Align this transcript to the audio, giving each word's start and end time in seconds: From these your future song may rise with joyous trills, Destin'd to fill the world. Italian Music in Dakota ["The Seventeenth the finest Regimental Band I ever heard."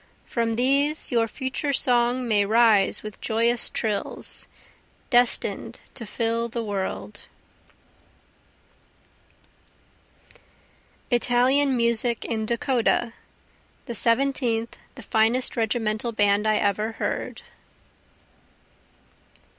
From 0.25 0.53
these 0.55 1.11
your 1.11 1.27
future 1.27 1.73
song 1.73 2.27
may 2.27 2.43
rise 2.43 3.03
with 3.03 3.21
joyous 3.21 3.69
trills, 3.69 4.47
Destin'd 5.11 5.79
to 5.93 6.07
fill 6.07 6.49
the 6.49 6.63
world. 6.63 7.27
Italian 11.11 11.77
Music 11.77 12.25
in 12.25 12.47
Dakota 12.47 13.13
["The 13.85 13.93
Seventeenth 13.93 14.75
the 14.95 15.03
finest 15.03 15.55
Regimental 15.55 16.11
Band 16.11 16.47
I 16.47 16.57
ever 16.57 16.93
heard." 16.93 17.43